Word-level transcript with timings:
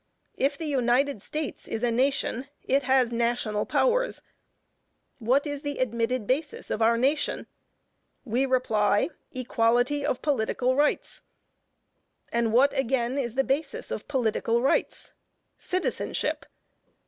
If 0.35 0.57
the 0.57 0.65
United 0.65 1.21
States 1.21 1.67
is 1.67 1.83
a 1.83 1.91
nation, 1.91 2.47
it 2.63 2.81
has 2.85 3.11
national 3.11 3.67
powers. 3.67 4.23
What 5.19 5.45
is 5.45 5.61
the 5.61 5.77
admitted 5.77 6.25
basis 6.25 6.71
of 6.71 6.81
our 6.81 6.97
nation? 6.97 7.45
We 8.25 8.47
reply, 8.47 9.09
equality 9.31 10.03
of 10.03 10.23
political 10.23 10.75
rights. 10.75 11.21
And 12.31 12.51
what, 12.51 12.73
again, 12.73 13.19
is 13.19 13.35
the 13.35 13.43
basis 13.43 13.91
of 13.91 14.07
political 14.07 14.59
rights? 14.59 15.11
Citizenship. 15.59 16.47